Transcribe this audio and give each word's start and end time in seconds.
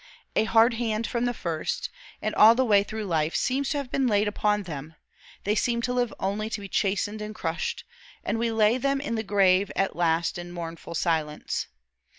A 0.35 0.45
hard 0.45 0.73
hand 0.73 1.05
from 1.05 1.25
the 1.25 1.31
first, 1.35 1.91
and 2.23 2.33
all 2.33 2.55
the 2.55 2.65
way 2.65 2.81
through 2.83 3.05
life, 3.05 3.35
seems 3.35 3.69
to 3.69 3.77
have 3.77 3.91
been 3.91 4.07
laid 4.07 4.27
upon 4.27 4.63
them; 4.63 4.95
they 5.43 5.53
seem 5.53 5.79
to 5.83 5.93
live 5.93 6.11
only 6.19 6.49
to 6.49 6.59
be 6.61 6.67
chastened 6.67 7.21
and 7.21 7.35
crushed, 7.35 7.83
and 8.23 8.39
we 8.39 8.51
lay 8.51 8.79
them 8.79 8.99
in 8.99 9.13
the 9.13 9.21
grave 9.21 9.71
at 9.75 9.95
last 9.95 10.39
in 10.39 10.51
mournful 10.51 10.95
silence. 10.95 11.67